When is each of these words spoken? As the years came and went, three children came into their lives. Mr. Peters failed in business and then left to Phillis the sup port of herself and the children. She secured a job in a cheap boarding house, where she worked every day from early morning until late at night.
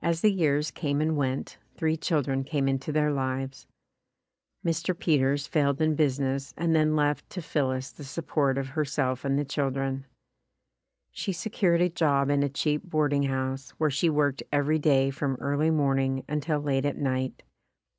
As 0.00 0.22
the 0.22 0.32
years 0.32 0.70
came 0.70 1.02
and 1.02 1.18
went, 1.18 1.58
three 1.76 1.94
children 1.98 2.44
came 2.44 2.66
into 2.66 2.92
their 2.92 3.12
lives. 3.12 3.66
Mr. 4.64 4.98
Peters 4.98 5.46
failed 5.46 5.82
in 5.82 5.94
business 5.96 6.54
and 6.56 6.74
then 6.74 6.96
left 6.96 7.28
to 7.28 7.42
Phillis 7.42 7.90
the 7.90 8.02
sup 8.04 8.26
port 8.28 8.56
of 8.56 8.68
herself 8.68 9.22
and 9.22 9.38
the 9.38 9.44
children. 9.44 10.06
She 11.12 11.34
secured 11.34 11.82
a 11.82 11.90
job 11.90 12.30
in 12.30 12.42
a 12.42 12.48
cheap 12.48 12.84
boarding 12.88 13.24
house, 13.24 13.72
where 13.72 13.90
she 13.90 14.08
worked 14.08 14.42
every 14.50 14.78
day 14.78 15.10
from 15.10 15.34
early 15.40 15.68
morning 15.70 16.24
until 16.26 16.58
late 16.60 16.86
at 16.86 16.96
night. 16.96 17.42